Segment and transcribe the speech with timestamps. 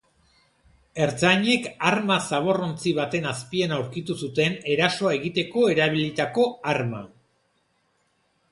[1.07, 7.03] Ertzainek arma zaborrontzi baten azpian aurkitu zuten erasoa egiteko erabilitako arma.